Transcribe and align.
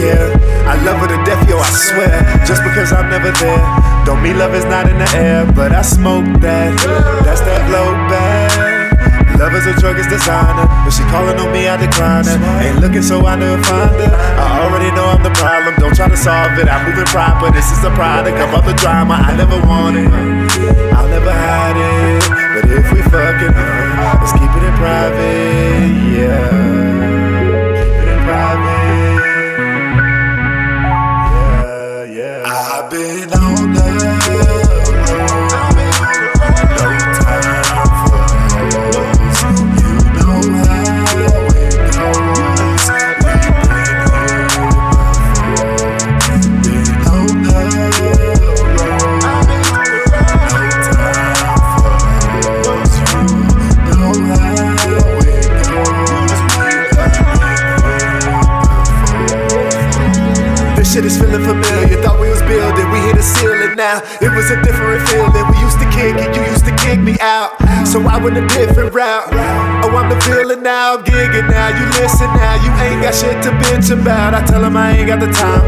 care. 0.00 0.32
I 0.64 0.80
love 0.80 0.98
her 1.04 1.08
to 1.12 1.20
death, 1.28 1.44
yo, 1.44 1.60
I 1.60 1.68
swear. 1.68 2.16
Just 2.48 2.64
because 2.64 2.92
I'm 2.92 3.12
never 3.12 3.30
there, 3.36 3.60
don't 4.08 4.22
mean 4.24 4.40
love 4.40 4.54
is 4.56 4.64
not 4.64 4.88
in 4.88 4.96
the 4.96 5.10
air. 5.12 5.44
But 5.52 5.72
I 5.76 5.82
smoke 5.82 6.24
that, 6.40 6.72
that's 7.24 7.44
that 7.44 7.60
blow 7.68 7.92
back. 8.08 8.50
Love 9.36 9.54
is 9.56 9.64
a 9.64 9.72
drug, 9.80 9.96
it's 9.96 10.08
designer. 10.08 10.68
If 10.84 10.92
she 10.96 11.04
calling 11.08 11.36
on 11.40 11.48
me, 11.52 11.68
I 11.68 11.76
decline 11.76 12.28
her. 12.28 12.36
Ain't 12.60 12.80
looking, 12.80 13.00
so 13.00 13.24
I 13.24 13.36
never 13.36 13.62
find 13.64 13.96
her. 13.96 14.12
I 14.12 14.60
already 14.64 14.92
know 14.92 15.04
I'm 15.04 15.22
the 15.22 15.32
problem. 15.32 15.76
Don't 15.80 15.96
try 15.96 16.08
to 16.08 16.16
solve 16.16 16.58
it. 16.60 16.68
I'm 16.68 16.84
moving 16.84 17.08
proper. 17.08 17.48
This 17.50 17.72
is 17.72 17.80
the 17.80 17.92
product 17.96 18.36
of 18.36 18.52
all 18.52 18.60
the 18.60 18.76
drama. 18.76 19.16
I 19.16 19.32
never 19.36 19.56
wanted. 19.64 20.12
I'll 20.92 21.08
never 21.08 21.32
hide 21.32 21.76
it. 21.76 22.20
But 22.28 22.64
if 22.68 22.84
we 22.92 23.00
fucking, 23.08 23.54
let's 24.20 24.32
keep 24.36 24.52
it 24.52 24.64
in 24.64 24.74
private. 24.76 25.59
Shit 60.90 61.04
is 61.06 61.14
feeling 61.14 61.46
familiar. 61.46 62.02
Thought 62.02 62.18
we 62.18 62.26
was 62.26 62.42
building, 62.50 62.90
we 62.90 62.98
hit 63.06 63.14
a 63.14 63.22
ceiling 63.22 63.78
now. 63.78 64.02
It 64.18 64.26
was 64.34 64.50
a 64.50 64.58
different 64.66 65.06
feeling. 65.06 65.46
We 65.54 65.56
used 65.62 65.78
to 65.78 65.86
kick 65.94 66.18
it, 66.18 66.34
you 66.34 66.42
used 66.50 66.66
to 66.66 66.74
kick 66.82 66.98
me 66.98 67.14
out. 67.22 67.54
So 67.86 68.02
I 68.02 68.18
went 68.18 68.34
a 68.34 68.44
different 68.50 68.90
route. 68.90 69.30
Oh, 69.86 69.94
I'm 69.94 70.10
the 70.10 70.18
villain 70.26 70.66
now, 70.66 70.98
I'm 70.98 71.04
gigging 71.06 71.46
now. 71.46 71.70
You 71.70 71.86
listen 72.02 72.26
now, 72.34 72.58
you 72.58 72.70
ain't 72.82 73.06
got 73.06 73.14
shit 73.14 73.38
to 73.46 73.54
bitch 73.62 73.94
about. 73.94 74.34
I 74.34 74.42
tell 74.42 74.64
'em 74.64 74.76
I 74.76 74.98
ain't 74.98 75.06
got 75.06 75.20
the 75.22 75.30
time. 75.30 75.62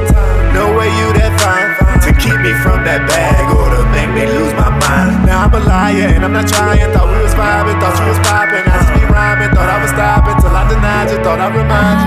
No 0.59 0.75
way 0.75 0.91
you 0.91 1.07
that 1.15 1.33
fine 1.39 1.71
to 2.03 2.11
keep 2.19 2.39
me 2.43 2.51
from 2.59 2.83
that 2.83 3.07
bag 3.07 3.47
or 3.55 3.71
to 3.71 3.87
make 3.95 4.11
me 4.11 4.27
lose 4.27 4.53
my 4.59 4.75
mind. 4.75 5.23
Now 5.23 5.47
I'm 5.47 5.55
a 5.55 5.63
liar 5.63 6.11
and 6.19 6.25
I'm 6.27 6.35
not 6.35 6.51
trying. 6.51 6.83
Thought 6.91 7.09
we 7.15 7.23
was 7.23 7.35
vibing, 7.39 7.79
thought 7.79 7.95
you 7.95 8.11
was 8.11 8.19
popping. 8.27 8.67
I 8.67 8.75
just 8.75 8.91
be 8.91 9.07
rhyming, 9.07 9.55
thought 9.55 9.71
I 9.71 9.79
was 9.79 9.95
stopping 9.95 10.37
till 10.43 10.51
I 10.51 10.67
denied 10.67 11.15
you. 11.15 11.19
Thought 11.23 11.39
I'd 11.39 11.55
remind 11.55 12.02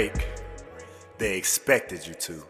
break, 0.00 0.28
they 1.18 1.36
expected 1.36 2.06
you 2.06 2.14
to. 2.14 2.42